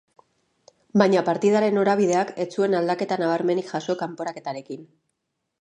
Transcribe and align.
Baina 1.01 1.21
partidaren 1.27 1.77
norabideak 1.79 2.33
ez 2.45 2.49
zuen 2.61 2.79
aldaketa 2.81 3.21
nabarmenik 3.25 3.73
jaso 3.77 3.99
kanporaketarekin. 4.05 4.93